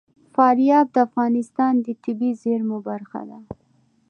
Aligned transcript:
فاریاب 0.33 0.87
د 0.93 0.97
افغانستان 1.07 1.73
د 1.85 1.87
طبیعي 2.03 2.31
زیرمو 2.41 2.77
برخه 2.89 3.21
ده. 3.29 3.39